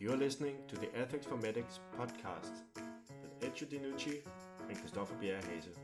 [0.00, 2.52] You're listening to the Ethics for Medics podcast
[3.20, 4.22] with Ezio Di Nucci
[4.68, 5.74] and Christoffer Bjerre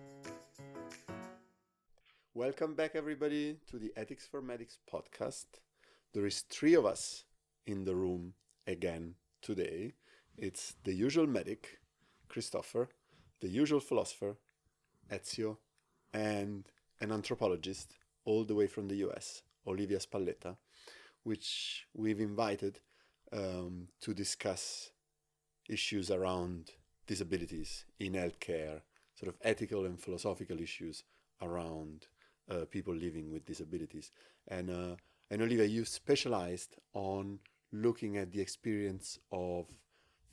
[2.33, 5.47] Welcome back, everybody, to the Ethics for Medics podcast.
[6.13, 7.25] There is three of us
[7.67, 8.35] in the room
[8.69, 9.95] again today.
[10.39, 11.81] It's the usual medic,
[12.31, 12.87] Christoffer,
[13.41, 14.37] the usual philosopher,
[15.11, 15.57] Ezio,
[16.13, 16.69] and
[17.01, 20.57] an anthropologist all the way from the US, Olivia Spalletta,
[21.25, 22.79] which we've invited
[23.33, 24.91] um, to discuss
[25.69, 26.71] issues around
[27.07, 28.81] disabilities in healthcare,
[29.15, 31.05] sort of ethical and philosophical issues
[31.43, 32.07] around
[32.51, 34.11] uh, people living with disabilities.
[34.49, 34.97] And, uh,
[35.31, 37.39] and Olivia, you specialized on
[37.73, 39.67] looking at the experience of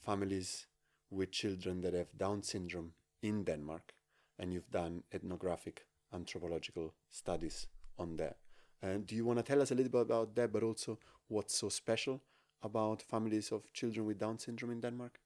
[0.05, 0.67] families
[1.09, 3.93] with children that have Down syndrome in Denmark,
[4.39, 8.37] and you've done ethnographic anthropological studies on that.
[8.81, 10.97] And do you want to tell us a little bit about that, but also
[11.27, 12.21] what's so special
[12.63, 15.19] about families of children with Down syndrome in Denmark?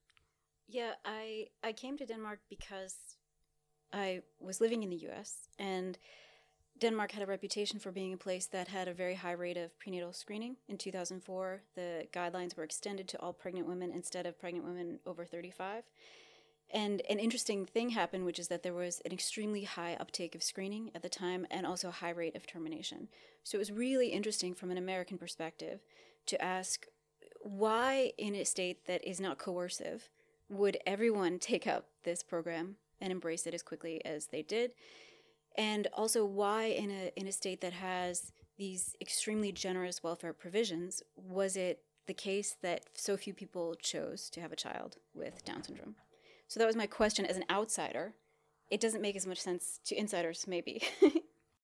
[0.67, 3.17] Yeah, I I came to Denmark because
[3.93, 5.49] I was living in the U.S.
[5.59, 5.97] and
[6.79, 9.77] Denmark had a reputation for being a place that had a very high rate of
[9.79, 10.57] prenatal screening.
[10.67, 15.23] In 2004, the guidelines were extended to all pregnant women instead of pregnant women over
[15.23, 15.83] 35.
[16.73, 20.43] And an interesting thing happened, which is that there was an extremely high uptake of
[20.43, 23.07] screening at the time and also a high rate of termination.
[23.43, 25.79] So it was really interesting from an American perspective
[26.25, 26.87] to ask
[27.45, 30.09] why, in a state that is not coercive,
[30.49, 34.71] would everyone take up this program and embrace it as quickly as they did?
[35.57, 41.03] and also why in a in a state that has these extremely generous welfare provisions
[41.15, 45.63] was it the case that so few people chose to have a child with down
[45.63, 45.95] syndrome?
[46.47, 48.13] So that was my question as an outsider.
[48.69, 50.83] It doesn't make as much sense to insiders maybe.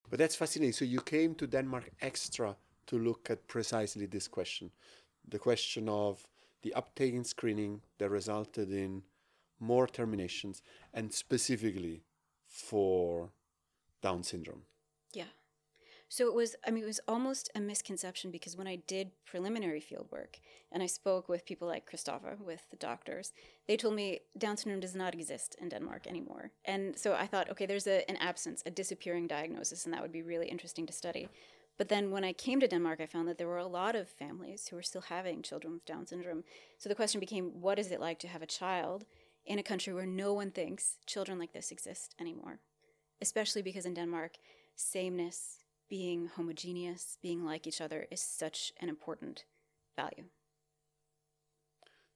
[0.09, 0.73] But that's fascinating.
[0.73, 4.69] So you came to denmark extra to look at precisely this question
[5.31, 6.27] the question of
[6.61, 9.03] the uptake in screening that resulted in
[9.59, 10.61] more terminations
[10.93, 12.03] and specifically
[12.47, 13.29] for
[14.01, 14.63] down syndrome.
[15.13, 15.25] Yeah.
[16.09, 19.79] So it was, I mean, it was almost a misconception because when I did preliminary
[19.79, 20.39] field work
[20.71, 23.31] and I spoke with people like Christoffer, with the doctors,
[23.67, 26.51] they told me Down syndrome does not exist in Denmark anymore.
[26.65, 30.11] And so I thought, okay, there's a, an absence, a disappearing diagnosis, and that would
[30.11, 31.29] be really interesting to study.
[31.81, 34.07] But then when I came to Denmark, I found that there were a lot of
[34.07, 36.43] families who were still having children with Down syndrome.
[36.77, 39.05] So the question became, what is it like to have a child
[39.45, 42.59] in a country where no one thinks children like this exist anymore?
[43.21, 44.37] especially because in Denmark,
[44.75, 45.59] sameness,
[45.89, 49.45] being homogeneous, being like each other is such an important
[49.95, 50.25] value.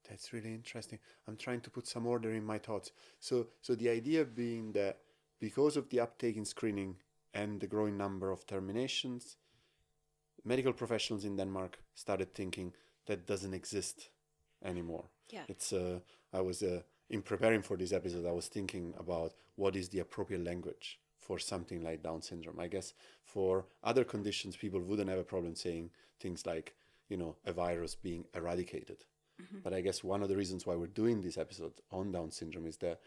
[0.09, 0.99] That's really interesting.
[1.27, 2.91] I'm trying to put some order in my thoughts.
[3.19, 4.99] So, so the idea being that
[5.39, 6.97] because of the uptake in screening
[7.33, 9.37] and the growing number of terminations,
[10.45, 12.73] medical professionals in Denmark started thinking
[13.07, 14.09] that doesn't exist
[14.63, 15.05] anymore.
[15.29, 15.43] Yeah.
[15.47, 15.99] It's uh,
[16.31, 19.99] I was uh, in preparing for this episode, I was thinking about what is the
[19.99, 22.59] appropriate language for something like Down syndrome.
[22.59, 25.89] I guess for other conditions, people wouldn't have a problem saying
[26.19, 26.75] things like,
[27.09, 29.05] you know, a virus being eradicated.
[29.41, 29.57] Mm-hmm.
[29.63, 32.67] But I guess one of the reasons why we're doing this episode on Down syndrome
[32.67, 32.99] is that,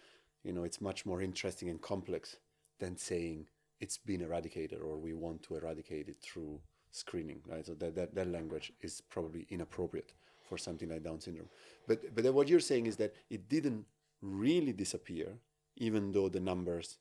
[0.42, 2.36] you know, it's much more interesting and complex
[2.80, 3.46] than saying
[3.80, 6.60] it's been eradicated or we want to eradicate it through
[6.92, 7.64] screening, right?
[7.66, 10.12] So that, that, that language is probably inappropriate
[10.48, 11.48] for something like Down syndrome.
[11.86, 13.84] But but what you're saying is that it didn't
[14.22, 15.28] really disappear,
[15.76, 16.98] even though the numbers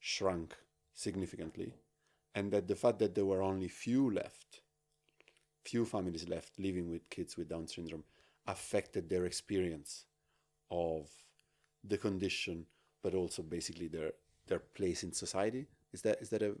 [0.00, 0.56] shrunk
[0.94, 1.74] significantly,
[2.34, 4.60] and that the fact that there were only few left,
[5.64, 8.04] few families left living with kids with Down syndrome,
[8.46, 10.04] affected their experience
[10.70, 11.08] of
[11.84, 12.66] the condition,
[13.02, 14.12] but also basically their
[14.46, 15.66] their place in society.
[15.92, 16.54] Is that is that a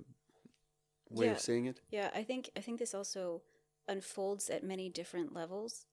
[1.10, 1.32] way yeah.
[1.32, 1.80] of seeing it?
[1.90, 3.42] Yeah, I think I think this also
[3.88, 5.86] unfolds at many different levels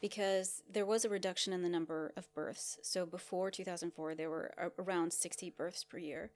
[0.00, 2.78] because there was a reduction in the number of births.
[2.82, 6.30] So before 2004, there were around 60 births per year.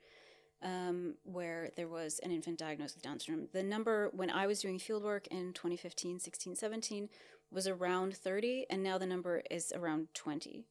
[0.60, 3.46] Um, where there was an infant diagnosed with Down syndrome.
[3.52, 7.08] The number when I was doing fieldwork in 2015, 16, 17
[7.52, 10.64] was around 30, and now the number is around 20.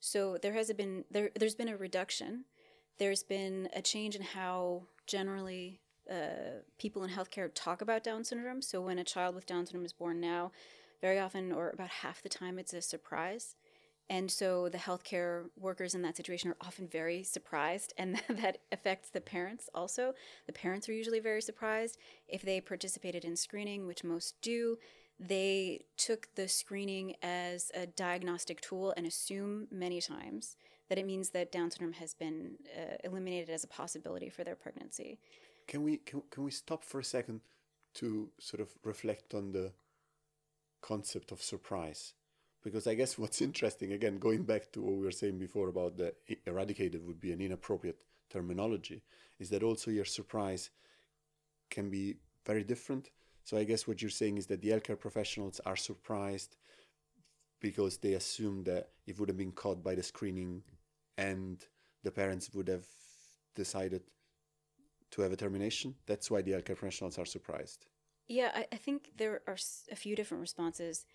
[0.00, 2.46] So there has been there there's been a reduction.
[2.98, 8.62] There's been a change in how generally uh, people in healthcare talk about Down syndrome.
[8.62, 10.52] So when a child with Down syndrome is born now,
[11.00, 13.56] very often, or about half the time, it's a surprise.
[14.10, 19.10] And so the healthcare workers in that situation are often very surprised, and that affects
[19.10, 20.14] the parents also.
[20.46, 21.98] The parents are usually very surprised.
[22.28, 24.78] If they participated in screening, which most do,
[25.18, 30.56] they took the screening as a diagnostic tool and assume many times
[30.88, 34.56] that it means that Down syndrome has been uh, eliminated as a possibility for their
[34.56, 35.18] pregnancy.
[35.66, 37.40] Can we can, can we stop for a second
[37.94, 39.72] to sort of reflect on the
[40.80, 42.14] concept of surprise
[42.62, 45.96] because I guess what's interesting, again, going back to what we were saying before about
[45.96, 46.14] the
[46.46, 47.98] eradicated would be an inappropriate
[48.30, 49.02] terminology,
[49.38, 50.70] is that also your surprise
[51.70, 52.16] can be
[52.46, 53.10] very different.
[53.44, 56.56] So I guess what you're saying is that the healthcare professionals are surprised
[57.60, 60.62] because they assume that it would have been caught by the screening
[61.18, 61.64] and
[62.04, 62.86] the parents would have
[63.54, 64.02] decided
[65.12, 65.94] to have a termination.
[66.06, 67.86] That's why the healthcare professionals are surprised.
[68.28, 69.56] Yeah, I, I think there are
[69.90, 71.06] a few different responses.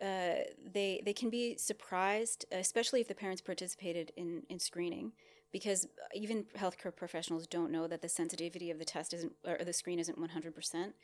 [0.00, 0.44] Uh,
[0.74, 5.12] they they can be surprised, especially if the parents participated in in screening,
[5.52, 9.72] because even healthcare professionals don't know that the sensitivity of the test isn't or the
[9.72, 10.94] screen isn't one hundred percent.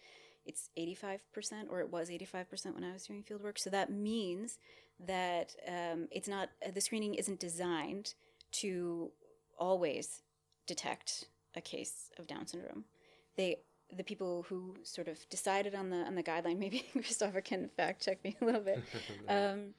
[0.47, 3.43] It's eighty five percent, or it was eighty five percent when I was doing field
[3.43, 3.59] work.
[3.59, 4.59] So that means
[5.07, 8.15] that um, it's not the screening isn't designed
[8.53, 9.11] to
[9.59, 10.23] always
[10.67, 12.85] detect a case of Down syndrome.
[13.37, 13.57] They
[13.97, 16.59] the people who sort of decided on the on the guideline.
[16.65, 18.83] Maybe Christoffer can fact check me a little bit.
[19.29, 19.75] um,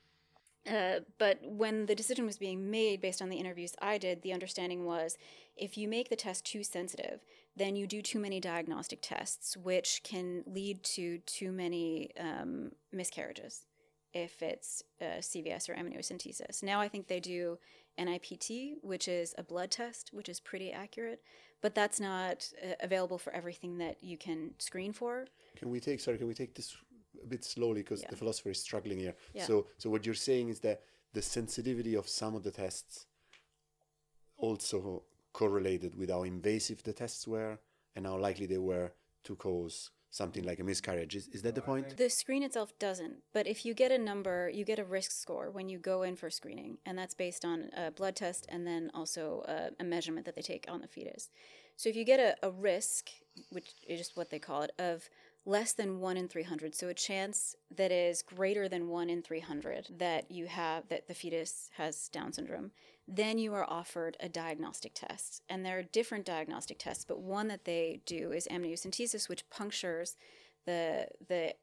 [0.70, 4.34] uh, but when the decision was being made based on the interviews I did, the
[4.34, 5.18] understanding was
[5.56, 7.22] if you make the test too sensitive,
[7.56, 13.66] then you do too many diagnostic tests, which can lead to too many um, miscarriages
[14.14, 16.64] if it's uh, CVS or amniocentesis.
[16.64, 17.58] Now I think they do
[17.98, 21.22] NIPT, which is a blood test, which is pretty accurate,
[21.62, 25.26] but that's not uh, available for everything that you can screen for.
[25.58, 26.18] Can we take sorry?
[26.18, 26.76] Can we take this
[27.24, 28.10] a bit slowly because Yeah.
[28.10, 29.16] the philosopher is struggling here.
[29.34, 29.46] Yeah.
[29.46, 30.84] So so what you're saying is that
[31.14, 33.08] the sensitivity of some of the tests
[34.38, 35.04] also
[35.34, 37.60] correlated with how invasive the tests were
[37.96, 38.92] and how likely they were
[39.24, 41.16] to cause something like a miscarriage.
[41.16, 41.98] Is, is that the oh, point?
[41.98, 45.50] The screen itself doesn't, but if you get a number, you get a risk score
[45.52, 48.92] when you go in for screening, and that's based on a blood test and then
[48.94, 51.30] also a, a measurement that they take on the fetus.
[51.76, 53.10] So if you get a, a risk,
[53.52, 55.10] which is just what they call it, of
[55.46, 59.88] less than 1 in 300, so a chance that is greater than 1 in 300
[59.98, 62.72] that you have, that the fetus has Down syndrome,
[63.08, 65.42] then you are offered a diagnostic test.
[65.50, 70.18] And there are different diagnostic tests, but one that they do is amniocentesis, which punctures
[70.66, 71.56] the, the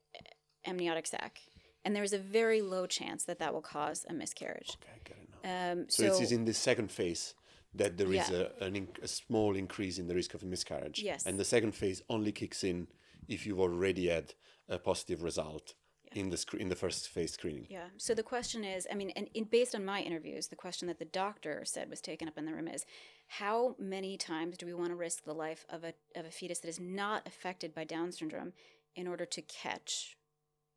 [0.66, 1.40] amniotic sac.
[1.84, 4.76] And there's a very low chance that that will cause a miscarriage.
[4.82, 5.72] Okay, I get it now.
[5.72, 7.34] Um, So, it is in the second phase
[7.74, 8.48] that there is Yeah.
[8.60, 10.98] a, an inc- a small increase in the risk of miscarriage.
[11.00, 11.26] Yes.
[11.26, 12.88] And the second phase only kicks in
[13.28, 14.34] if you've already had
[14.68, 15.74] a positive result
[16.12, 17.66] in the scre- in the first phase screening.
[17.68, 17.88] Yeah.
[17.96, 20.98] So the question is, I mean, and, and based on my interviews, the question that
[20.98, 22.86] the doctor said was taken up in the room is,
[23.28, 26.60] how many times do we want to risk the life of a of a fetus
[26.60, 28.52] that is not affected by Down syndrome
[28.94, 30.16] in order to catch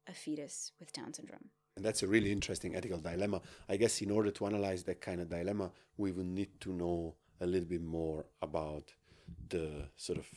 [0.07, 1.49] a fetus with Down syndrome?
[1.75, 3.41] And that's a really interesting ethical dilemma.
[3.69, 7.15] I guess in order to analyze that kind of dilemma, we would need to know
[7.39, 8.91] a little bit more about
[9.47, 10.27] the sort of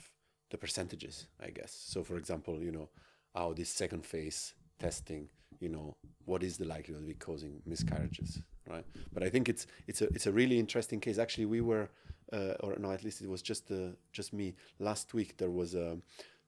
[0.53, 1.73] the percentages, I guess.
[1.73, 2.89] So for example, you know,
[3.35, 5.29] how this second phase testing,
[5.59, 5.97] you know,
[6.27, 8.85] what is the likelihood of it causing miscarriages, right?
[9.13, 11.19] But I think it's it's a it's a really interesting case.
[11.19, 11.89] Actually, we were,
[12.33, 14.55] uh, or no, at least it was just uh, just me.
[14.79, 15.99] Last week there was a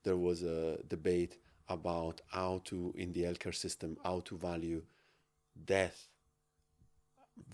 [0.05, 4.83] there was a debate about how to in the healthcare system how to value
[5.65, 6.09] death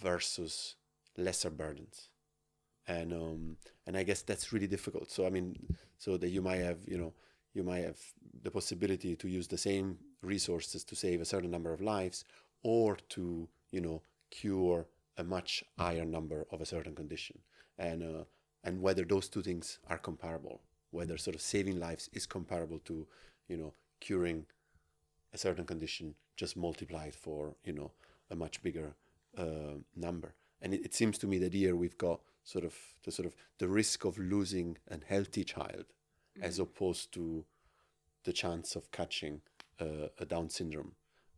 [0.02, 0.74] versus
[1.16, 2.09] lesser burdens
[2.88, 3.56] and um
[3.86, 5.10] and i guess that's really difficult.
[5.10, 5.56] So i mean
[5.98, 7.12] so that you might have you know
[7.54, 7.98] you might have
[8.42, 12.24] the possibility to use the same resources to save a certain number of lives
[12.62, 17.38] or to you know cure a much higher number of a certain condition.
[17.78, 18.24] And uh,
[18.62, 20.60] and whether those two things are comparable
[20.90, 23.06] whether sort of saving lives is comparable to
[23.48, 24.46] you know curing
[25.32, 27.92] a certain condition just multiplied for you know
[28.30, 28.94] a much bigger
[29.36, 30.34] uh, number.
[30.62, 33.34] And it, it seems to me that here we've got sort of the sort of
[33.58, 35.84] the risk of losing a healthy child
[36.40, 37.44] as opposed to
[38.24, 39.40] the chance of catching
[39.80, 40.92] uh, a down syndrome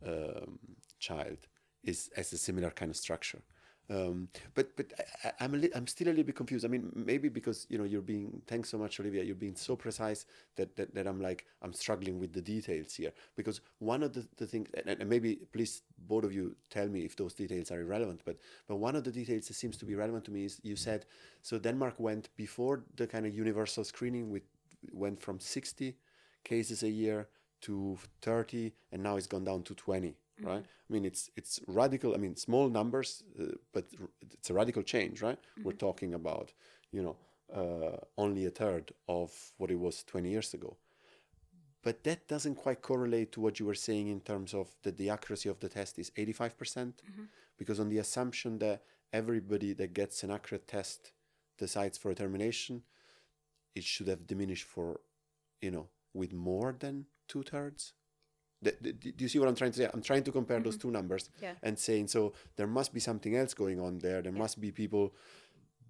[0.07, 0.59] um,
[0.99, 1.39] child
[1.83, 3.43] is as a similar kind of structure
[3.91, 4.93] um, but but
[5.25, 6.65] I, I'm a li- I'm still a little bit confused.
[6.65, 9.23] I mean, maybe because you know you're being thanks so much, Olivia.
[9.25, 10.25] You're being so precise
[10.57, 13.13] that, that, that I'm like I'm struggling with the details here.
[13.37, 17.05] Because one of the, the things, and, and maybe please both of you tell me
[17.05, 18.23] if those details are irrelevant.
[18.25, 18.37] But
[18.69, 21.05] but one of the details that seems to be relevant to me is you said
[21.43, 24.43] so Denmark went before the kind of universal screening with
[24.93, 25.97] went from 60
[26.45, 27.29] cases a year
[27.63, 30.65] to 30 and now it's gone down to 20 right?
[30.65, 34.83] I mean it's it's radical i mean small numbers uh, but r- it's a radical
[34.83, 35.39] change right?
[35.65, 36.53] We're talking about
[36.91, 37.17] you know
[37.55, 40.77] uh, only a third of what it was 20 years ago.
[41.83, 45.11] But that doesn't quite correlate to what you were saying in terms of that the
[45.11, 46.95] accuracy of the test is 85%.
[47.59, 51.13] Because on the assumption that everybody that gets an accurate test
[51.59, 52.83] decides for a termination
[53.75, 55.01] it should have diminished for
[55.61, 57.93] you know with more than two thirds
[58.63, 59.91] do you see what I'm trying to say?
[59.93, 61.55] I'm trying to compare those two numbers Yeah.
[61.63, 64.23] and saying so there must be something else going on there.
[64.23, 65.15] There must be people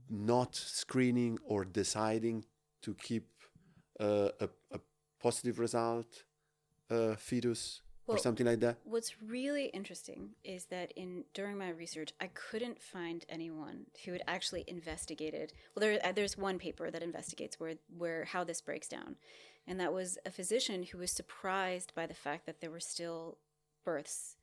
[0.08, 2.44] not screening or deciding
[2.82, 3.28] to keep
[4.00, 4.80] uh, a, a
[5.20, 6.24] positive result
[6.90, 8.76] uh, fetus or something like that.
[8.84, 14.22] What's really interesting is that in during my research, I couldn't find anyone who had
[14.26, 15.52] actually investigated.
[15.74, 19.16] Well, there uh, there's one paper that investigates where where how this breaks down,
[19.66, 23.38] and that was a physician who was surprised by the fact that there were still
[23.84, 24.36] births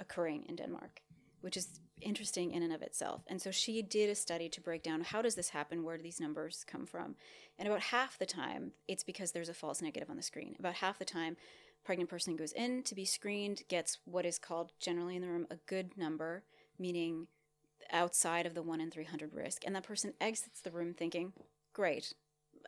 [0.00, 1.02] occurring in Denmark,
[1.40, 3.22] which is interesting in and of itself.
[3.26, 6.02] And so she did a study to break down how does this happen, where do
[6.02, 7.16] these numbers come from,
[7.58, 10.56] and about half the time it's because there's a false negative on the screen.
[10.58, 11.36] About half the time
[11.86, 15.46] pregnant person goes in to be screened gets what is called generally in the room
[15.50, 16.42] a good number
[16.80, 17.28] meaning
[17.92, 21.32] outside of the 1 in 300 risk and that person exits the room thinking
[21.72, 22.12] great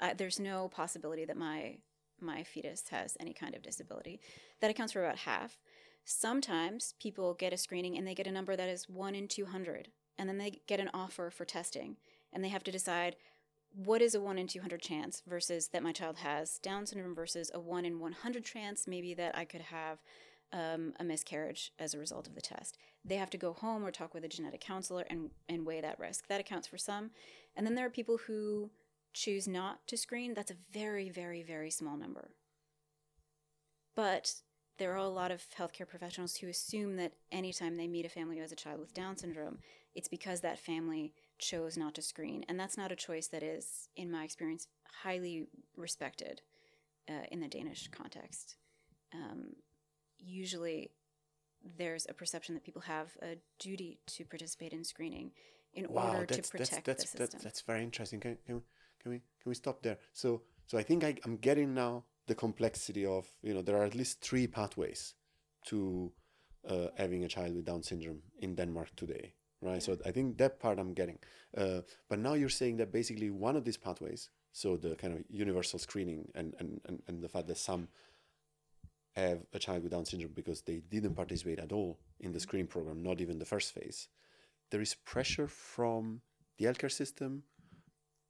[0.00, 1.76] uh, there's no possibility that my
[2.20, 4.20] my fetus has any kind of disability
[4.60, 5.58] that accounts for about half
[6.04, 9.88] sometimes people get a screening and they get a number that is 1 in 200
[10.18, 11.96] and then they get an offer for testing
[12.32, 13.14] and they have to decide
[13.74, 17.50] what is a 1 in 200 chance versus that my child has Down syndrome versus
[17.54, 19.98] a 1 in 100 chance maybe that I could have
[20.52, 22.78] um, a miscarriage as a result of the test.
[23.04, 25.98] They have to go home or talk with a genetic counselor and, and weigh that
[25.98, 26.26] risk.
[26.28, 27.10] That accounts for some.
[27.56, 28.70] And then there are people who
[29.18, 30.34] choose not to screen.
[30.34, 32.30] That's a very, very, very small number.
[33.96, 34.34] But
[34.78, 38.36] there are a lot of healthcare professionals who assume that anytime they meet a family
[38.36, 39.58] who has a child with Down syndrome,
[39.94, 42.44] it's because that family chose not to screen.
[42.48, 44.68] And that's not a choice that is, in my experience,
[45.02, 46.42] highly respected
[47.08, 48.56] uh, in the Danish context.
[49.12, 49.56] Um,
[50.18, 50.92] usually,
[51.76, 55.32] there's a perception that people have a duty to participate in screening
[55.74, 57.40] in order to protect that's, the system.
[57.42, 58.20] that's very interesting.
[58.20, 58.62] Can, can,
[59.00, 59.98] can we can we stop there?
[60.12, 63.84] So so I think I, I'm getting now the complexity of you know there are
[63.84, 65.14] at least three pathways
[65.66, 66.12] to
[66.68, 69.82] uh, having a child with Down syndrome in Denmark today, right?
[69.82, 71.18] So I think that part I'm getting.
[71.56, 75.24] Uh, but now you're saying that basically one of these pathways, so the kind of
[75.30, 77.88] universal screening and and, and, and the fact that some
[79.16, 82.68] have a child with Down syndrome because they didn't participate at all in the screening
[82.68, 84.08] program, not even the first phase.
[84.70, 86.20] There is pressure from
[86.58, 87.42] the healthcare system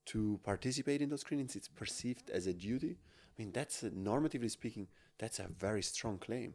[0.08, 1.56] to participate in those screenings.
[1.56, 2.96] It's perceived as a duty.
[2.98, 4.88] I mean, that's normatively speaking,
[5.18, 6.54] that's a very strong claim.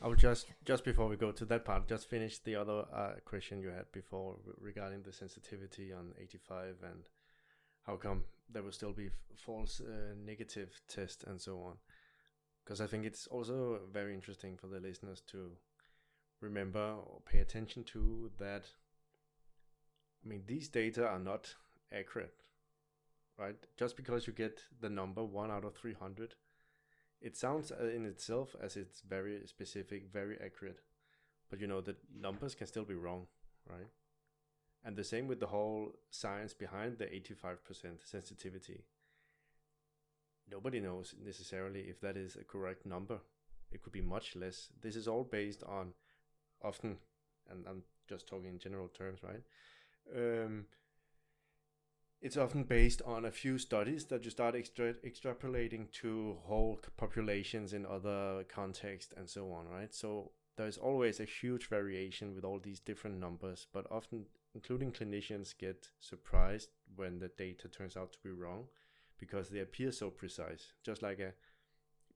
[0.00, 3.14] I will just just before we go to that part, just finish the other uh,
[3.24, 7.08] question you had before regarding the sensitivity on 85 and
[7.84, 11.74] how come there will still be false uh, negative test and so on.
[12.64, 15.50] Because I think it's also very interesting for the listeners to
[16.40, 18.66] remember or pay attention to that.
[20.24, 21.54] I mean, these data are not
[21.92, 22.34] accurate,
[23.38, 23.56] right?
[23.76, 26.34] Just because you get the number one out of 300
[27.20, 30.80] it sounds uh, in itself as it's very specific, very accurate,
[31.50, 33.26] but you know the numbers can still be wrong,
[33.68, 33.88] right?
[34.84, 37.56] And the same with the whole science behind the 85%
[38.04, 38.84] sensitivity.
[40.50, 43.18] Nobody knows necessarily if that is a correct number.
[43.72, 44.68] It could be much less.
[44.80, 45.92] This is all based on
[46.62, 46.98] often,
[47.50, 49.42] and I'm just talking in general terms, right?
[50.16, 50.66] Um,
[52.20, 57.72] it's often based on a few studies that you start extra- extrapolating to whole populations
[57.72, 59.94] in other contexts and so on, right?
[59.94, 65.56] So there's always a huge variation with all these different numbers, but often, including clinicians,
[65.56, 68.64] get surprised when the data turns out to be wrong
[69.18, 70.72] because they appear so precise.
[70.84, 71.34] Just like a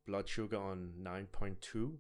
[0.05, 1.93] blood sugar on 9.2,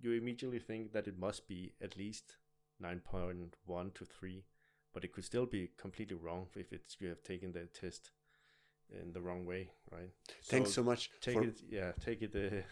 [0.00, 2.36] you immediately think that it must be at least
[2.82, 4.44] 9.1 to 3
[4.96, 8.12] but it could still be completely wrong if it's you have taken the test
[8.90, 10.08] in the wrong way, right?
[10.44, 12.34] Thanks so much Take for it, yeah, take it.
[12.34, 12.62] Uh,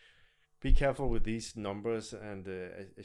[0.62, 2.52] be careful with these numbers and uh,
[2.98, 3.02] uh,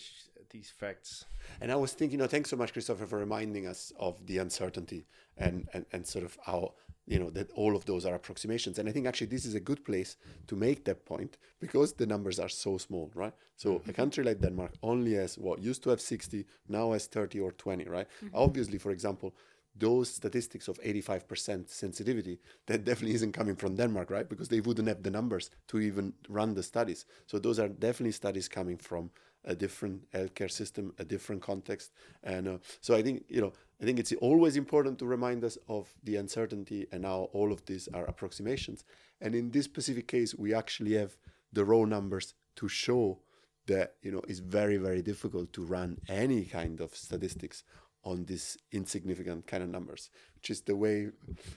[0.51, 1.25] these facts.
[1.60, 4.38] And I was thinking, you know, thanks so much, Christoffer, for reminding us of the
[4.38, 6.75] uncertainty and, and, and sort of how,
[7.12, 8.80] you know, that all of those are approximations.
[8.80, 10.15] And I think actually this is a good place
[10.48, 13.34] to make that point because the numbers are so small, right?
[13.58, 17.41] So a country like Denmark only has what used to have 60, now has 30
[17.41, 18.08] or 20, right?
[18.34, 19.36] Obviously, for example,
[19.75, 24.30] those statistics of 85% sensitivity, that definitely isn't coming from Denmark, right?
[24.30, 27.06] Because they wouldn't have the numbers to even run the studies.
[27.27, 29.12] So those are definitely studies coming from
[29.44, 31.91] a different healthcare system, a different context.
[32.24, 35.58] And uh, so I think, you know, I think it's always important to remind us
[35.68, 38.84] of the uncertainty and how all of these are approximations.
[39.20, 41.18] And in this specific case, we actually have
[41.52, 43.20] the raw numbers to show
[43.66, 47.64] that, you know, it's very, very difficult to run any kind of statistics
[48.03, 51.10] on these insignificant kind of numbers, which is the way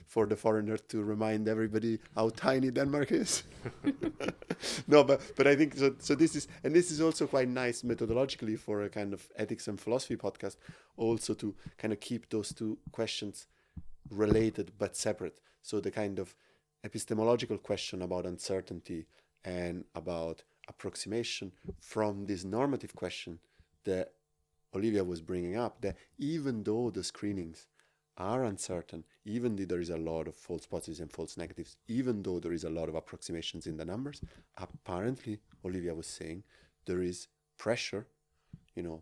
[0.07, 3.43] for the foreigner to remind everybody how tiny Denmark is.
[4.87, 5.95] no, but but I think so.
[5.99, 9.67] So this is and this is also quite nice methodologically for a kind of ethics
[9.67, 10.57] and philosophy podcast,
[10.97, 13.47] also to kind of keep those two questions
[14.09, 15.39] related but separate.
[15.61, 16.35] So the kind of
[16.83, 19.07] epistemological question about uncertainty
[19.43, 23.39] and about approximation from this normative question
[23.83, 24.11] that
[24.75, 27.67] Olivia was bringing up that even though the screenings
[28.17, 32.23] are uncertain, even though there is a lot of false positives and false negatives, even
[32.23, 34.21] though there is a lot of approximations in the numbers,
[34.57, 36.43] apparently, Olivia was saying,
[36.85, 37.27] there is
[37.57, 38.07] pressure,
[38.75, 39.01] you know,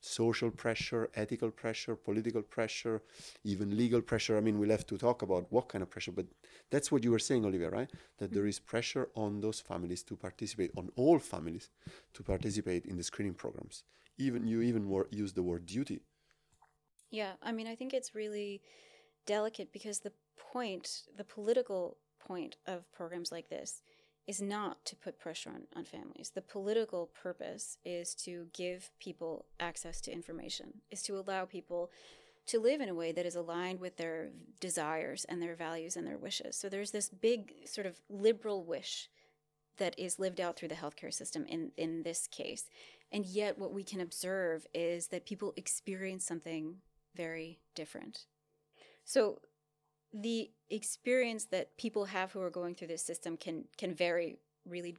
[0.00, 3.02] social pressure, ethical pressure, political pressure,
[3.44, 4.36] even legal pressure.
[4.36, 6.26] I mean, we'll have to talk about what kind of pressure, but
[6.70, 7.90] that's what you were saying, Olivia, right?
[8.18, 11.70] That there is pressure on those families to participate, on all families
[12.14, 13.84] to participate in the screening programs.
[14.22, 16.02] Even you even wor- use the word duty.
[17.10, 18.62] Yeah, I mean, I think it's really
[19.26, 23.82] delicate because the point, the political point of programs like this
[24.26, 26.30] is not to put pressure on, on families.
[26.34, 31.90] The political purpose is to give people access to information, is to allow people
[32.46, 36.06] to live in a way that is aligned with their desires and their values and
[36.06, 36.56] their wishes.
[36.56, 39.08] So there's this big sort of liberal wish
[39.78, 42.68] that is lived out through the healthcare system in, in this case.
[43.12, 46.76] And yet, what we can observe is that people experience something
[47.14, 48.24] very different.
[49.04, 49.40] So,
[50.14, 54.96] the experience that people have who are going through this system can can vary really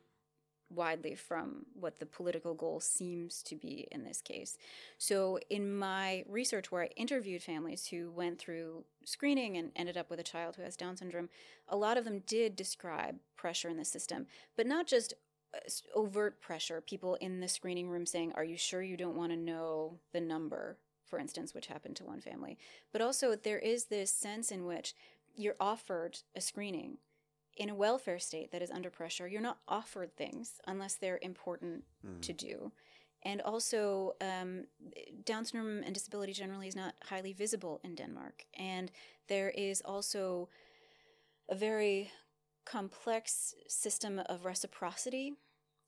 [0.69, 4.57] widely from what the political goal seems to be in this case.
[4.97, 10.09] So, in my research, where I interviewed families who went through screening and ended up
[10.09, 11.29] with a child who has Down syndrome,
[11.67, 15.13] a lot of them did describe pressure in the system, but not just
[15.95, 19.37] overt pressure, people in the screening room saying, Are you sure you don't want to
[19.37, 20.77] know the number?
[21.05, 22.57] For instance, which happened to one family.
[22.91, 24.95] But also, there is this sense in which
[25.35, 26.97] you're offered a screening
[27.57, 31.83] in a welfare state that is under pressure, you're not offered things unless they're important
[32.05, 32.21] mm.
[32.21, 32.71] to do.
[33.23, 34.65] And also, um,
[35.23, 38.45] Down syndrome and disability generally is not highly visible in Denmark.
[38.57, 38.91] And
[39.29, 40.49] there is also
[41.49, 42.11] a very
[42.65, 45.33] complex system of reciprocity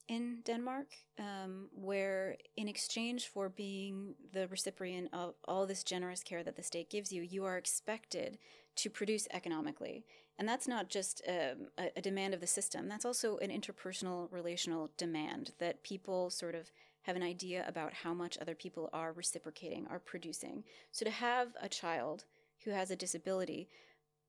[0.08, 6.44] in Denmark, um, where in exchange for being the recipient of all this generous care
[6.44, 8.38] that the state gives you, you are expected
[8.76, 10.06] to produce economically.
[10.38, 14.32] And that's not just um, a, a demand of the system, that's also an interpersonal
[14.32, 16.70] relational demand that people sort of
[17.04, 20.64] have an idea about how much other people are reciprocating, are producing.
[20.92, 22.26] So to have a child
[22.64, 23.70] who has a disability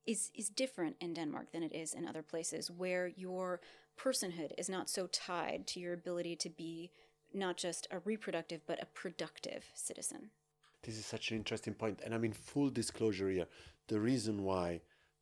[0.07, 3.61] is is different in Denmark than it is in other places where your
[3.99, 6.91] personhood is not so tied to your ability to be
[7.35, 10.31] not just a reproductive but a productive citizen.
[10.83, 13.47] This is such an interesting point and I mean full disclosure here
[13.89, 14.81] the reason why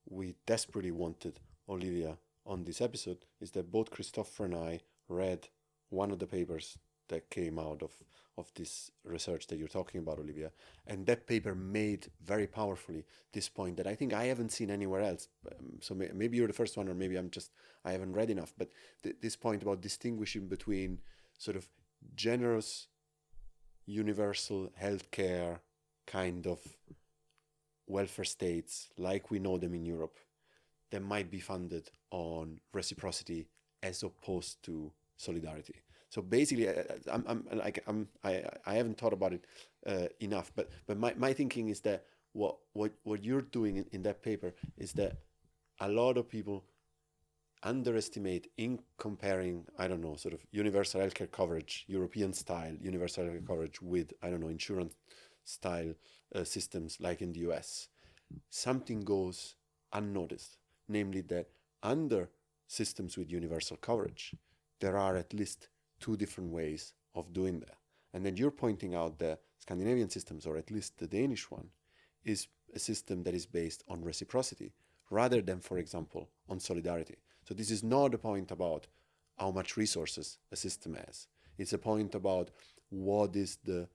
[0.09, 2.17] we desperately wanted Olivia
[2.47, 5.49] on this episode is that both Christoffer and I read
[5.91, 7.93] one of the papers that came out of
[8.37, 10.51] of this research that you're talking about, Olivia,
[10.89, 15.03] and that paper made very powerfully this point that I think I haven't seen anywhere
[15.03, 15.29] else.
[15.53, 17.53] Um, so may, maybe you're the first one, or maybe I'm just
[17.85, 18.53] I haven't read enough.
[18.59, 18.71] But
[19.03, 20.99] th- this point about distinguishing between
[21.39, 21.69] sort of
[22.17, 22.89] generous,
[23.87, 25.61] universal healthcare
[26.07, 26.59] kind of
[27.87, 30.19] welfare states like we know them in Europe
[30.91, 33.47] that might be funded on reciprocity
[33.83, 35.84] as opposed to solidarity.
[36.15, 36.69] So basically,
[37.11, 39.45] I'm, I'm like I'm I, I haven't thought about it
[39.85, 43.87] uh, enough, but but my, my thinking is that what what what you're doing in,
[43.91, 45.17] in that paper is that
[45.81, 46.63] a lot of people
[47.65, 53.49] underestimate in comparing I don't know sort of universal healthcare coverage, European style universal healthcare
[53.49, 54.95] coverage with I don't know insurance
[55.43, 55.95] style
[56.33, 57.89] uh, systems like in the US,
[58.51, 59.57] something goes
[59.93, 61.49] unnoticed, namely that
[61.83, 62.31] under
[62.69, 64.33] systems with universal coverage,
[64.79, 67.79] there are at least two different ways of doing that.
[68.13, 71.69] And then you're pointing out the Scandinavian systems, or at least the Danish one,
[72.25, 74.73] is a system that is based on reciprocity
[75.11, 77.17] rather than, for example, on solidarity.
[77.47, 78.87] So this is not a point about
[79.39, 81.27] how much resources a system has.
[81.59, 82.51] It's a point about
[82.91, 83.89] what is the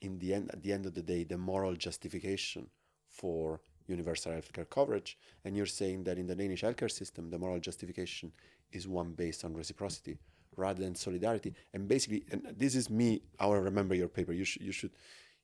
[0.00, 2.68] in the end, at the end of the day, the moral justification
[3.08, 5.16] for universal healthcare coverage.
[5.44, 8.32] And you're saying that in the Danish healthcare system, the moral justification
[8.72, 10.18] is one based on reciprocity
[10.56, 11.54] rather than solidarity.
[11.72, 13.22] And basically, and this is me.
[13.38, 14.32] I will remember your paper.
[14.32, 14.92] You should you should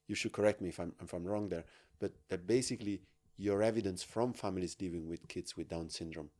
[0.09, 1.65] you should correct me if I'm if I'm wrong there.
[1.99, 3.03] But that basically
[3.37, 6.31] your evidence from families living with kids with Down syndrome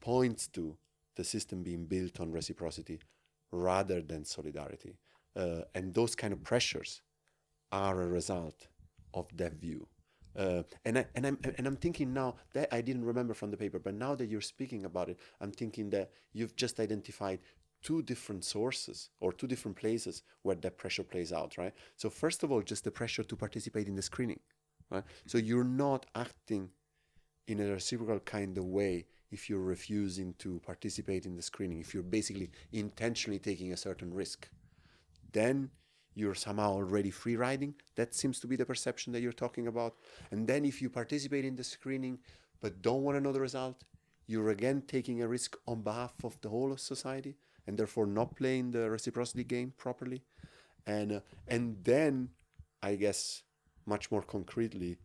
[0.00, 0.76] points to
[1.16, 3.00] the system being built on reciprocity
[3.52, 4.96] rather than solidarity.
[5.36, 7.02] Uh, and those kind of pressures
[7.70, 8.66] are a result
[9.14, 9.86] of that view.
[10.36, 13.56] Uh, and I and I'm and I'm thinking now that I didn't remember from the
[13.56, 17.40] paper, but now that you're speaking about it, I'm thinking that you've just identified
[17.82, 21.72] two different sources or two different places where that pressure plays out, right?
[21.96, 24.40] So first of all, just the pressure to participate in the screening,
[24.90, 25.04] right?
[25.26, 26.70] So you're not acting
[27.46, 31.92] in a reciprocal kind of way if you're refusing to participate in the screening, if
[31.92, 34.48] you're basically intentionally taking a certain risk,
[35.32, 35.70] then
[36.14, 37.74] you're somehow already free riding.
[37.94, 39.96] That seems to be the perception that you're talking about.
[40.30, 42.18] And then if you participate in the screening
[42.60, 43.84] but don't want to know the result,
[44.26, 47.36] you're again taking a risk on behalf of the whole of society
[47.68, 50.22] and therefore not playing the reciprocity game properly.
[50.86, 52.30] And uh, and then
[52.82, 53.42] I guess
[53.86, 54.96] much more concretely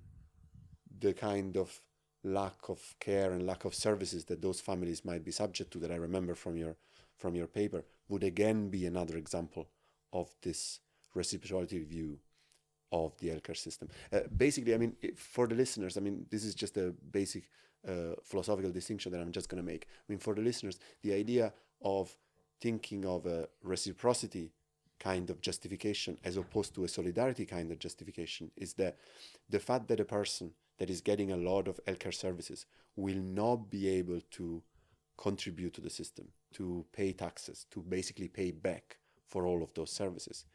[1.00, 1.82] the kind of
[2.24, 5.92] lack of care and lack of services that those families might be subject to that
[5.92, 6.78] I remember from your
[7.18, 9.68] from your paper would again be another example
[10.14, 10.80] of this
[11.14, 12.20] reciprocity view
[12.92, 13.90] of the healthcare system.
[14.12, 17.44] Uh, basically, I mean, for the listeners, I mean, this is just a basic
[17.88, 19.88] uh, philosophical distinction that I'm just going to make.
[19.90, 22.16] I mean, for the listeners, the idea of
[22.64, 24.54] thinking of a reciprocity
[24.98, 28.98] kind of justification as opposed to a solidarity kind of justification is that
[29.50, 33.70] the fact that a person that is getting a lot of healthcare services will not
[33.70, 34.64] be able to
[35.18, 38.96] contribute to the system, to pay taxes, to basically pay back
[39.28, 40.46] for all of those services.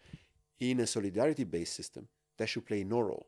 [0.61, 3.27] In a solidarity based system, that should play no role,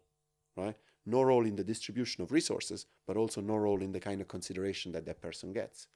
[0.57, 0.77] right?
[1.05, 4.29] No role in the distribution of resources, but also no role in the kind of
[4.29, 5.87] consideration that that person gets.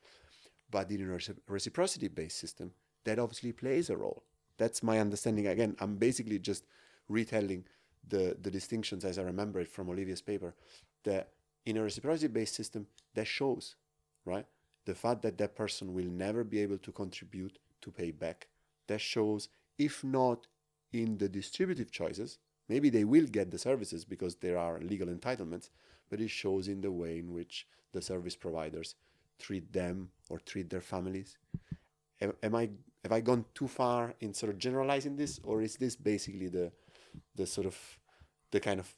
[0.74, 2.72] But in a reciprocity based system,
[3.04, 4.24] that obviously plays a role.
[4.58, 5.46] That's my understanding.
[5.46, 6.64] Again, I'm basically just
[7.08, 7.62] retelling
[8.08, 10.52] the, the distinctions as I remember it from Olivia's paper,
[11.04, 11.28] that
[11.64, 13.76] in a reciprocity based system, that shows,
[14.24, 14.46] right?
[14.84, 18.48] The fact that that person will never be able to contribute to pay back,
[18.88, 20.48] that shows, if not
[20.92, 25.70] in the distributive choices, maybe they will get the services because there are legal entitlements,
[26.10, 28.96] but it shows in the way in which the service providers
[29.38, 31.36] treat them or treat their families.
[32.20, 32.70] Am, am I
[33.02, 36.72] have I gone too far in sort of generalizing this, or is this basically the
[37.34, 37.76] the sort of
[38.50, 38.94] the kind of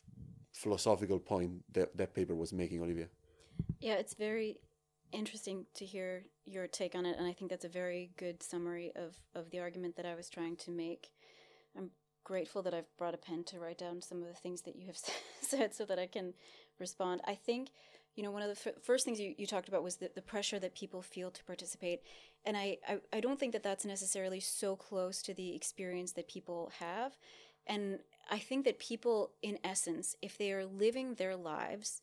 [0.52, 3.08] philosophical point that that paper was making, Olivia?
[3.80, 4.58] Yeah, it's very
[5.12, 8.92] interesting to hear your take on it, and I think that's a very good summary
[8.94, 11.10] of of the argument that I was trying to make.
[11.76, 11.90] I'm
[12.24, 14.86] grateful that I've brought a pen to write down some of the things that you
[14.86, 14.98] have
[15.40, 16.34] said so that I can
[16.78, 17.20] respond.
[17.24, 17.70] I think
[18.16, 20.22] you know, one of the f- first things you, you talked about was the, the
[20.22, 22.00] pressure that people feel to participate.
[22.44, 26.26] And I, I, I don't think that that's necessarily so close to the experience that
[26.26, 27.16] people have.
[27.66, 27.98] And
[28.30, 32.02] I think that people, in essence, if they are living their lives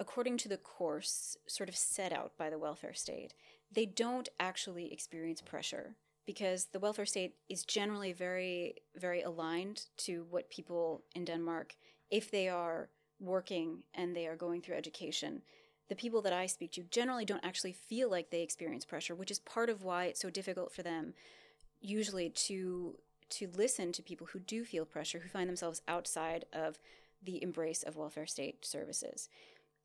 [0.00, 3.32] according to the course sort of set out by the welfare state,
[3.70, 5.94] they don't actually experience pressure
[6.26, 11.76] because the welfare state is generally very, very aligned to what people in Denmark,
[12.10, 12.88] if they are
[13.24, 15.42] working and they are going through education,
[15.88, 19.30] the people that I speak to generally don't actually feel like they experience pressure, which
[19.30, 21.14] is part of why it's so difficult for them
[21.80, 22.96] usually to
[23.30, 26.78] to listen to people who do feel pressure, who find themselves outside of
[27.22, 29.28] the embrace of welfare state services.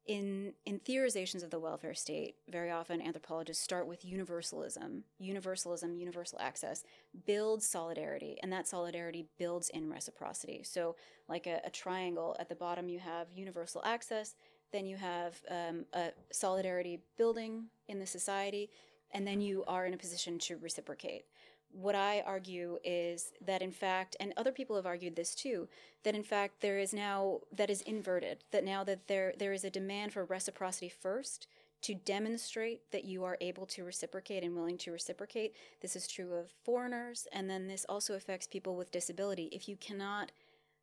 [0.10, 5.04] In, in theorizations of the welfare state, very often anthropologists start with universalism.
[5.20, 6.84] Universalism, universal access,
[7.28, 10.64] builds solidarity, and that solidarity builds in reciprocity.
[10.64, 10.96] So,
[11.28, 14.34] like a, a triangle, at the bottom you have universal access,
[14.72, 18.72] then you have um, a solidarity building in the society,
[19.12, 21.26] and then you are in a position to reciprocate
[21.72, 25.68] what I argue is that in fact, and other people have argued this too,
[26.04, 28.44] that in fact there is now that is inverted.
[28.52, 31.48] That now that there there is a demand for reciprocity first
[31.82, 35.56] to demonstrate that you are able to reciprocate and willing to reciprocate.
[35.82, 39.50] This is true of foreigners, and then this also affects people with disability.
[39.52, 40.32] If you cannot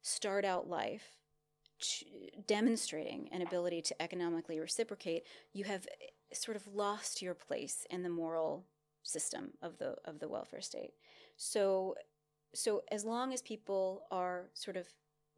[0.03, 1.17] start out life
[2.47, 8.03] demonstrating an ability to economically reciprocate, you have eh, sort of lost your place in
[8.03, 8.65] the moral
[9.07, 10.95] system of the of the welfare state.
[11.37, 11.95] So
[12.55, 14.87] so as long as people are sort of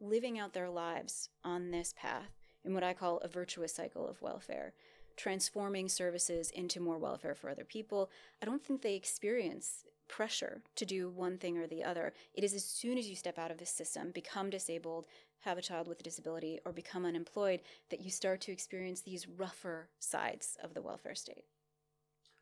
[0.01, 2.31] living out their lives on this path
[2.65, 4.75] in what I call a virtuous cycle of welfare,
[5.17, 10.87] transforming services into more welfare for other people, I don't think they experience pressure to
[10.87, 12.13] do one thing or the other.
[12.35, 15.07] It is as soon as you step out of this system, become disabled,
[15.41, 19.29] have a child with a disability, or become unemployed, that you start to experience these
[19.29, 21.45] rougher sides of the welfare state.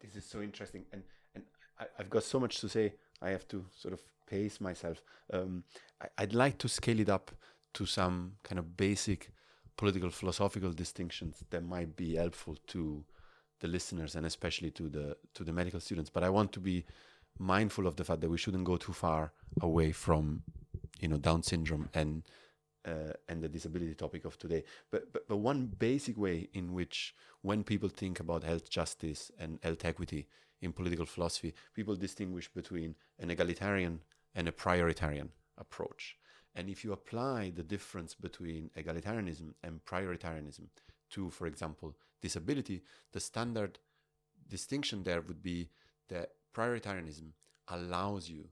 [0.07, 1.03] This is so interesting, and
[1.35, 1.45] and
[1.81, 2.95] I, have got so much to say.
[3.21, 5.03] I have to sort of pace myself.
[5.33, 5.65] Um,
[6.01, 7.31] I, would like to scale it up
[7.75, 9.33] to some kind of basic
[9.77, 13.05] political philosophical distinctions that might be helpful to
[13.61, 16.11] the listeners and especially to the to the medical students.
[16.11, 16.85] But I want to be
[17.39, 20.43] mindful of the fact that we shouldn't go too far away from
[21.01, 22.23] you know Down syndrome and
[22.87, 24.63] uh, and the disability topic of today.
[24.91, 29.59] But, but but one basic way in which when people think about health justice and
[29.63, 30.29] health equity
[30.63, 34.01] in political philosophy, people distinguish between an egalitarian
[34.35, 36.17] and a prioritarian approach.
[36.55, 40.69] And if you apply the difference between egalitarianism and prioritarianism
[41.11, 43.79] to, for example, disability, the standard
[44.49, 45.69] distinction there would be
[46.09, 47.33] that prioritarianism
[47.69, 48.49] allows you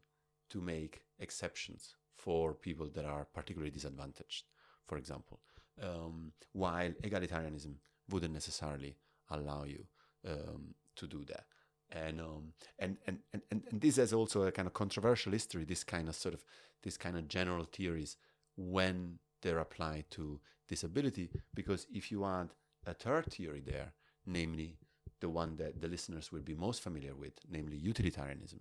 [0.51, 4.45] to make exceptions for people that are particularly disadvantaged,
[4.87, 5.41] for example,
[5.83, 7.75] um, while egalitarianism
[8.11, 8.97] wouldn't necessarily
[9.31, 9.85] allow you
[10.29, 11.45] um, to do that.
[11.91, 15.85] And, um, and, and, and, and this has also a kind of controversial history, this
[15.85, 16.45] kind of sort of,
[16.83, 18.17] this kind of general theories
[18.57, 22.49] when they're applied to disability, because if you add
[22.87, 23.93] a third theory there,
[24.27, 24.79] namely
[25.21, 28.61] the one that the listeners will be most familiar with, namely utilitarianism.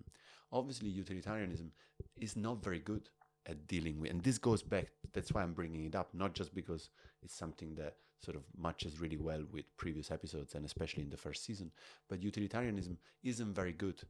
[0.52, 1.72] Obviously, utilitarianism
[2.16, 3.08] is not very good
[3.46, 6.54] at dealing with, and this goes back, that's why I'm bringing it up, not just
[6.54, 6.90] because
[7.22, 11.16] it's something that sort of matches really well with previous episodes and especially in the
[11.16, 11.70] first season,
[12.08, 14.02] but utilitarianism isn't very good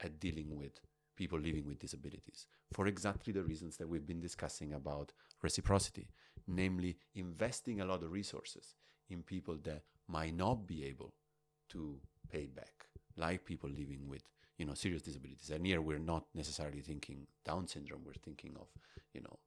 [0.00, 0.80] at dealing with
[1.16, 6.08] people living with disabilities for exactly the reasons that we've been discussing about reciprocity,
[6.48, 8.74] namely investing a lot of resources
[9.10, 11.12] in people that might not be able
[11.68, 11.98] to
[12.30, 14.22] pay back, like people living with
[14.58, 15.50] you know serious disabilities.
[15.50, 18.68] And here we're not necessarily thinking Down syndrome; we're thinking of
[19.12, 19.38] you know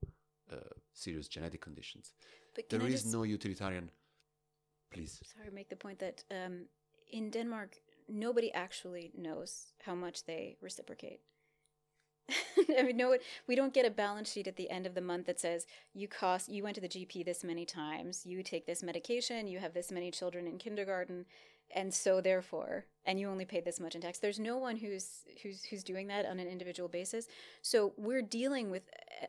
[0.51, 2.13] uh, serious genetic conditions.
[2.53, 3.89] But There is just, no utilitarian.
[4.91, 5.19] Please.
[5.35, 6.67] sorry, make the point that um,
[7.11, 11.19] in Denmark, nobody actually knows how much they reciprocate.
[12.79, 15.27] I mean, no, we don't get a balance sheet at the end of the month
[15.27, 18.81] that says you cost, you went to the GP this many times, you take this
[18.81, 21.25] medication, you have this many children in kindergarten,
[21.73, 24.19] and so therefore, and you only pay this much in tax.
[24.19, 27.27] There's no one who's who's who's doing that on an individual basis.
[27.61, 28.83] So we're dealing with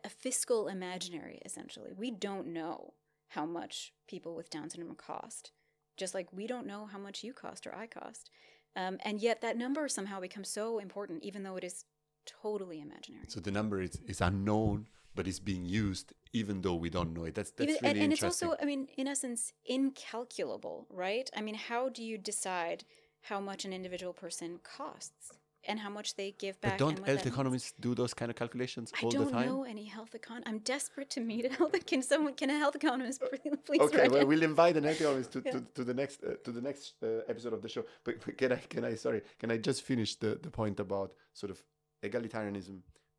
[0.05, 1.93] a- fiscal imaginary essentially.
[1.97, 2.95] We don't know
[3.29, 5.53] how much people with Down syndrome cost,
[5.97, 8.31] just like we don't know how much you cost or I cost.
[8.77, 11.85] Um, and yet that number somehow becomes so important, even though it is
[12.27, 13.25] totally imaginary.
[13.29, 14.87] So the number is, is unknown,
[15.17, 17.35] but it's being used even though we don't know it.
[17.35, 19.53] That's that's Even- really and, and it's also, I mean, in essence,
[20.01, 21.29] incalculable, right?
[21.39, 22.85] I mean, how do you decide
[23.31, 25.27] how much an individual person costs
[25.69, 26.73] and how much they give back?
[26.79, 29.47] but don't health economists do those kind of calculations I all don't the time?
[29.49, 30.41] know any health econ.
[30.49, 31.75] I'm desperate to meet a health.
[31.91, 32.35] Can someone?
[32.35, 33.23] Can a health economist
[33.67, 33.81] please?
[33.87, 35.53] okay, well, we'll invite an economist to, Yeah.
[35.55, 37.85] to, to the next uh, to the next uh, episode of the show.
[38.05, 41.09] But, but can I can I sorry can I just finish the, the point about
[41.33, 41.59] sort of
[42.03, 42.77] egalitarianism,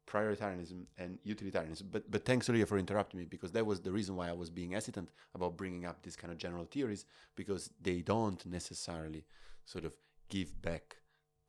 [0.07, 1.89] prioritarianism, and utilitarianism?
[1.91, 4.49] But but thanks Ria for interrupting me because that was the reason why I was
[4.49, 9.25] being hesitant about bringing up these kind of general theories because they don't necessarily
[9.65, 9.93] sort of
[10.29, 10.97] give back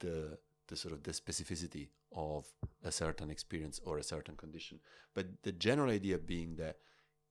[0.00, 2.46] the the sort of the specificity of
[2.84, 4.78] a certain experience or a certain condition.
[5.14, 6.76] But the general idea being that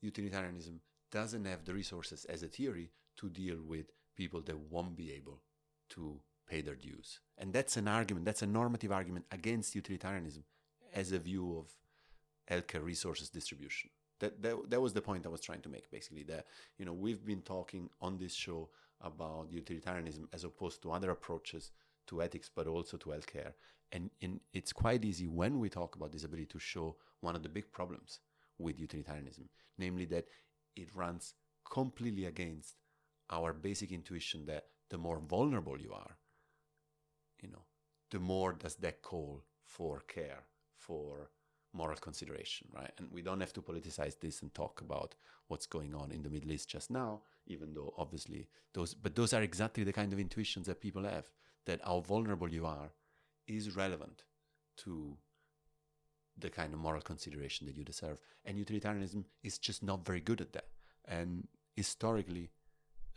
[0.02, 5.12] utilitarianism doesn't have the resources as a theory to deal with people that won't be
[5.14, 5.42] able
[5.90, 7.20] to pay their dues.
[7.38, 10.44] And that's an argument, that's a normative argument against utilitarianism
[10.98, 11.68] as a view of
[12.52, 13.90] healthcare resources distribution.
[14.20, 16.24] That, that, that was the point I was trying to make, basically.
[16.24, 16.46] That,
[16.80, 18.70] you know, we've been talking on this show
[19.02, 21.72] about utilitarianism as opposed to other approaches
[22.08, 23.54] to ethics, but also to healthcare.
[23.92, 27.50] And in, it's quite easy when we talk about disability to show one of the
[27.58, 28.20] big problems
[28.58, 30.26] with utilitarianism, namely that
[30.76, 31.36] it runs
[31.72, 32.76] completely against
[33.30, 36.18] our basic intuition that the more vulnerable you are,
[37.42, 37.66] you know,
[38.10, 40.44] the more does that call for care,
[40.78, 41.30] for
[41.74, 42.92] moral consideration, right?
[42.98, 45.16] And we don't have to politicize this and talk about
[45.48, 49.34] what's going on in the Middle East just now, even though obviously those, but those
[49.34, 51.30] are exactly the kind of intuitions that people have
[51.66, 52.92] that how vulnerable you are
[53.48, 54.24] is relevant
[54.78, 55.18] to
[56.38, 58.20] the kind of moral consideration that you deserve.
[58.46, 60.68] And utilitarianism is just not very good at that.
[61.06, 62.50] And historically,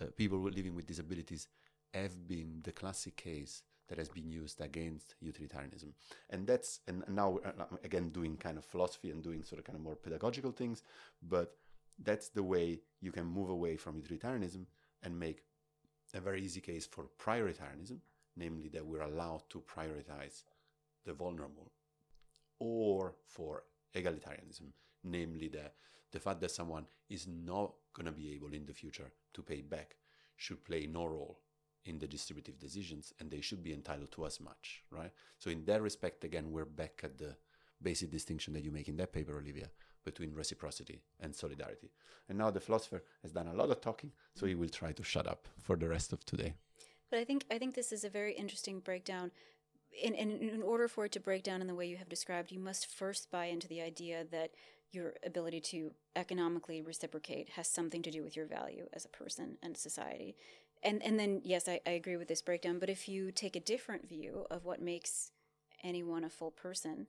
[0.01, 1.49] uh, people living with disabilities
[1.92, 5.92] have been the classic case that has been used against utilitarianism.
[6.31, 9.76] And that's, and now uh, again doing kind of philosophy and doing sort of kind
[9.76, 10.83] of more pedagogical things,
[11.29, 11.57] but
[12.03, 14.66] that's the way you can move away from utilitarianism
[15.03, 15.42] and make
[16.14, 17.98] a very easy case for prioritarianism,
[18.37, 20.44] namely that we're allowed to prioritize
[21.05, 21.72] the vulnerable,
[22.61, 23.64] or for
[23.96, 24.68] egalitarianism,
[25.03, 25.74] namely that
[26.12, 29.62] the fact that someone is not going to be able in the future to pay
[29.62, 29.96] back
[30.37, 31.38] should play no role
[31.85, 35.12] in the distributive decisions and they should be entitled to as much, right?
[35.38, 37.37] So, in that respect, again, we're back at the
[37.83, 39.71] basic distinction that you make in that paper, Olivia,
[40.05, 41.90] between reciprocity and solidarity.
[42.29, 45.03] And now the philosopher has done a lot of talking, so he will try to
[45.03, 46.55] shut up for the rest of today.
[47.11, 49.33] But I think I think this is a very interesting breakdown.
[50.03, 52.53] In, in in order for it to break down in the way you have described,
[52.53, 54.51] you must first buy into the idea that
[54.93, 59.57] your ability to economically reciprocate has something to do with your value as a person
[59.62, 60.37] and society.
[60.83, 62.79] And and then yes, I, I agree with this breakdown.
[62.79, 65.33] But if you take a different view of what makes
[65.83, 67.07] anyone a full person,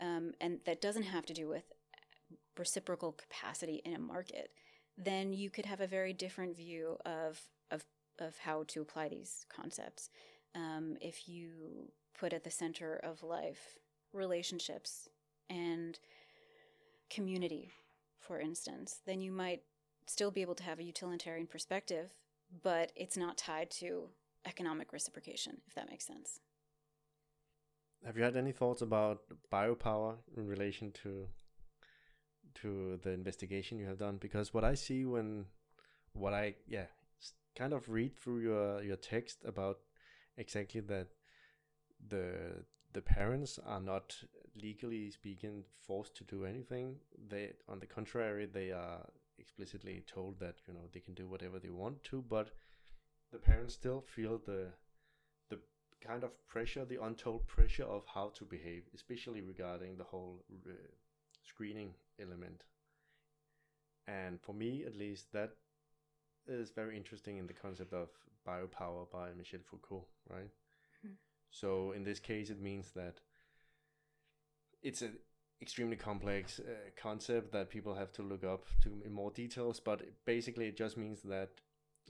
[0.00, 1.64] um, and that doesn't have to do with
[2.56, 4.50] reciprocal capacity in a market,
[4.96, 7.84] then you could have a very different view of of
[8.18, 10.10] of how to apply these concepts.
[10.54, 13.78] Um, if you put at the center of life
[14.12, 15.08] relationships
[15.50, 15.98] and
[17.10, 17.70] community,
[18.20, 19.62] for instance, then you might
[20.06, 22.12] still be able to have a utilitarian perspective,
[22.62, 24.08] but it's not tied to
[24.46, 26.40] economic reciprocation, if that makes sense.
[28.04, 29.20] Have you had any thoughts about
[29.52, 31.28] biopower in relation to
[32.56, 34.18] to the investigation you have done?
[34.18, 35.46] Because what I see when
[36.12, 36.86] what I yeah
[37.56, 39.78] kind of read through your your text about
[40.36, 41.08] exactly that
[42.08, 44.14] the the parents are not
[44.62, 46.96] legally speaking forced to do anything.
[47.28, 51.58] They on the contrary they are explicitly told that you know they can do whatever
[51.58, 52.50] they want to, but
[53.32, 54.68] the parents still feel the
[55.50, 55.58] the
[56.00, 60.72] kind of pressure, the untold pressure of how to behave, especially regarding the whole uh,
[61.42, 62.64] screening element.
[64.06, 65.52] And for me, at least, that
[66.46, 68.08] is very interesting in the concept of
[68.46, 70.50] biopower by Michel Foucault, right?
[71.04, 71.14] Mm-hmm.
[71.50, 73.20] So in this case, it means that
[74.82, 75.16] it's an
[75.60, 80.02] extremely complex uh, concept that people have to look up to in more details, but
[80.24, 81.50] basically, it just means that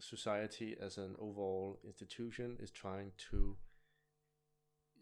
[0.00, 3.56] society as an overall institution is trying to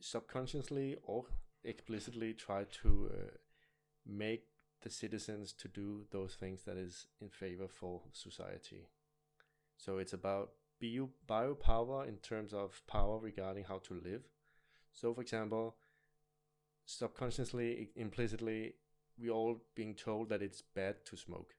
[0.00, 1.24] subconsciously or
[1.64, 3.31] explicitly try to uh,
[4.07, 4.44] make
[4.83, 8.88] the citizens to do those things that is in favor for society.
[9.76, 10.50] So it's about
[10.81, 14.22] bio biopower in terms of power regarding how to live.
[14.92, 15.76] So, for example,
[16.85, 18.75] subconsciously, implicitly,
[19.18, 21.55] we all being told that it's bad to smoke.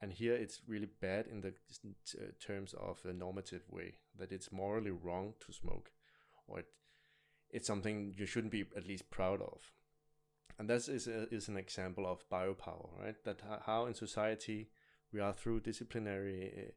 [0.00, 1.54] And here it's really bad in the
[1.88, 5.90] uh, terms of a normative way, that it's morally wrong to smoke,
[6.46, 6.66] or it
[7.54, 9.60] it's something you shouldn't be at least proud of.
[10.58, 13.14] And that is, a, is an example of biopower, right?
[13.24, 14.70] That how in society
[15.12, 16.72] we are through disciplinary uh,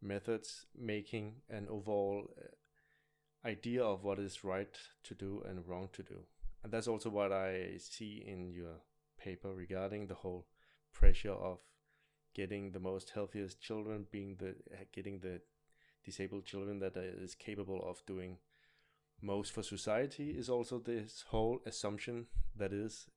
[0.00, 6.02] methods making an overall uh, idea of what is right to do and wrong to
[6.04, 6.20] do.
[6.62, 8.82] And that's also what I see in your
[9.18, 10.46] paper regarding the whole
[10.92, 11.58] pressure of
[12.34, 14.54] getting the most healthiest children being the
[14.92, 15.40] getting the
[16.04, 18.38] disabled children that is capable of doing
[19.22, 23.08] most for society is also this whole assumption that is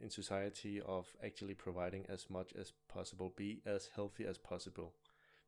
[0.00, 4.94] in society of actually providing as much as possible, be as healthy as possible.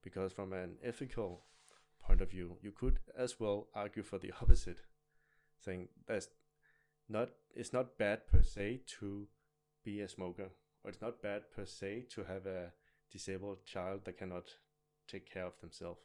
[0.02, 1.42] Because from an ethical
[2.00, 4.82] point of view, you could as well argue for the opposite,
[5.58, 6.28] saying that's
[7.08, 9.26] not it's not bad per se to
[9.84, 10.50] be a smoker,
[10.82, 12.72] or it's not bad per se to have a
[13.10, 14.50] disabled child that cannot
[15.08, 16.00] take care of themselves.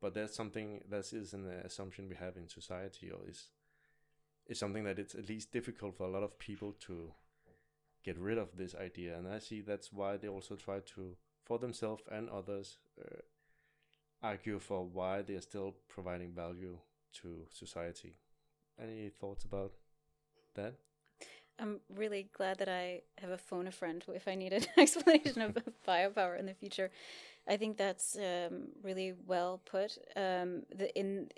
[0.00, 3.48] But that's something that is an assumption we have in society or is
[4.46, 7.12] is something that it's at least difficult for a lot of people to
[8.02, 9.18] get rid of this idea.
[9.18, 13.20] And i see that's why they also try to for themselves and others uh,
[14.22, 16.78] argue for why they are still providing value
[17.20, 18.16] to society
[18.82, 19.72] any thoughts about
[20.54, 20.74] that
[21.58, 25.42] I'm really glad that I have a phone a friend if I need an explanation
[25.42, 26.90] of biopower in the future.
[27.48, 29.98] I think that's um, really well put.
[30.16, 31.28] Um, the, in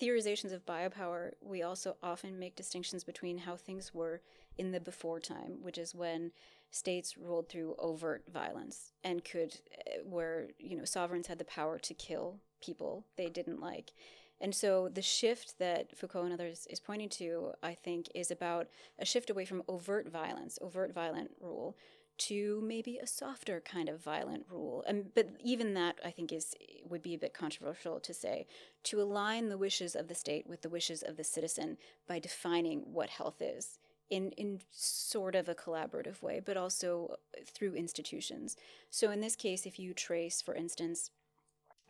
[0.00, 4.20] theorizations of biopower, we also often make distinctions between how things were
[4.58, 6.32] in the before time, which is when
[6.70, 11.78] states ruled through overt violence and could, uh, where you know sovereigns had the power
[11.78, 13.92] to kill people they didn't like.
[14.40, 18.68] And so the shift that Foucault and others is pointing to, I think, is about
[18.98, 21.76] a shift away from overt violence, overt violent rule,
[22.18, 24.84] to maybe a softer kind of violent rule.
[24.86, 28.46] And but even that I think is would be a bit controversial to say
[28.84, 32.80] to align the wishes of the state with the wishes of the citizen by defining
[32.92, 33.78] what health is
[34.10, 38.56] in in sort of a collaborative way, but also through institutions.
[38.90, 41.10] So in this case, if you trace, for instance,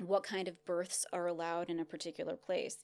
[0.01, 2.79] what kind of births are allowed in a particular place,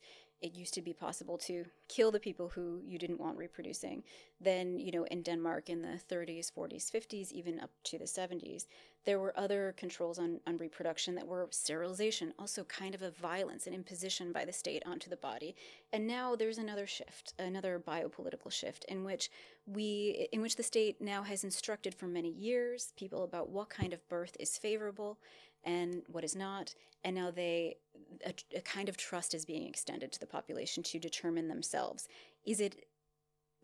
[0.44, 4.02] it used to be possible to kill the people who you didn't want reproducing.
[4.40, 8.66] Then, you know, in Denmark in the 30s, 40s, 50s, even up to the 70s,
[9.06, 13.66] there were other controls on, on reproduction that were sterilization, also kind of a violence,
[13.66, 15.54] an imposition by the state onto the body.
[15.94, 19.30] And now there's another shift, another biopolitical shift in which
[19.66, 23.94] we in which the state now has instructed for many years people about what kind
[23.94, 25.18] of birth is favorable
[25.64, 26.74] and what is not.
[27.02, 27.76] And now they,
[28.24, 32.08] a, a kind of trust is being extended to the population to determine themselves.
[32.46, 32.86] Is it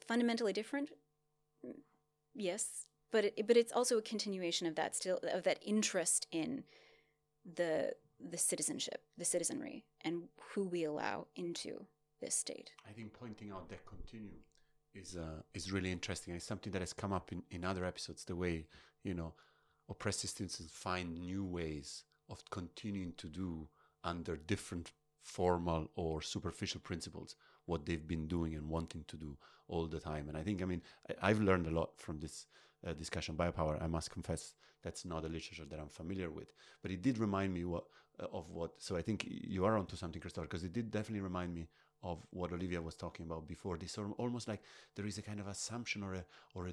[0.07, 0.91] fundamentally different?
[2.35, 6.65] Yes, but it, but it's also a continuation of that still of that interest in
[7.45, 11.87] the the citizenship, the citizenry, and who we allow into
[12.21, 12.71] this state.
[12.89, 14.37] I think pointing out that continuum
[14.95, 16.35] is uh, is really interesting.
[16.35, 18.25] It's something that has come up in, in other episodes.
[18.25, 18.67] The way
[19.03, 19.35] you know
[19.91, 23.69] oppressed institutions find new ways of continuing to do
[24.05, 27.37] under different formal or superficial principles
[27.67, 29.37] what they've been doing and wanting to do
[29.69, 30.29] all the time.
[30.29, 30.83] And I think, I mean,
[31.21, 32.47] I, have learned a lot from this
[32.87, 33.37] uh, discussion.
[33.37, 37.19] Biopower, I must confess, that's not a literature that I'm familiar with, but it did
[37.19, 37.85] remind me what
[38.19, 38.73] uh, of what.
[38.79, 41.69] So I think you are onto something, Christoffer, because it did definitely remind me
[42.03, 43.77] of what Olivia was talking about before.
[43.77, 44.63] This almost like
[44.97, 46.25] there is a kind of assumption or a
[46.55, 46.73] or a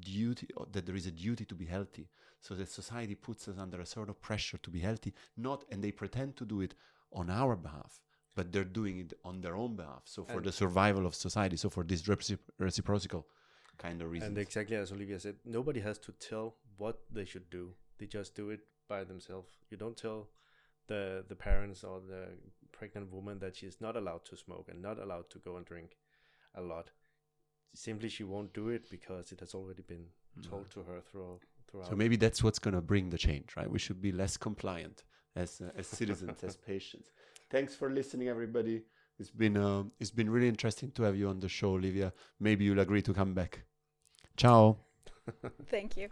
[0.00, 2.08] duty uh, that there is a duty to be healthy.
[2.40, 5.82] So that society puts us under a sort of pressure to be healthy not and
[5.82, 6.74] they pretend to do it
[7.12, 8.00] on our behalf
[8.34, 10.02] but they're doing it on their own behalf.
[10.06, 13.26] So for and the survival of society so for this recipro- reciprocal
[13.78, 17.48] kind of reason and exactly as olivia said nobody has to tell what they should
[17.50, 17.74] do.
[17.98, 19.50] They just do it by themselves.
[19.70, 20.28] You don't tell
[20.88, 22.28] the the parents or the
[22.72, 25.96] pregnant woman that she's not allowed to smoke and not allowed to go and drink
[26.54, 26.90] a lot.
[27.74, 30.04] Simply, she won't do it because it has already been
[30.38, 30.48] mm.
[30.48, 31.88] told to her through, throughout.
[31.88, 33.70] So maybe that's what's going to bring the change, right?
[33.70, 35.04] We should be less compliant
[35.36, 37.10] as uh, as citizens, as patients.
[37.50, 38.82] Thanks for listening, everybody.
[39.18, 42.12] It's been uh, it's been really interesting to have you on the show, Olivia.
[42.40, 43.62] Maybe you'll agree to come back.
[44.36, 44.78] Ciao.
[45.66, 46.08] Thank you.